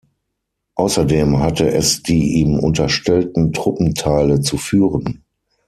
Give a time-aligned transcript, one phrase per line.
[0.73, 5.23] Außerdem hatte es die ihm unterstellten Truppenteile zu führen.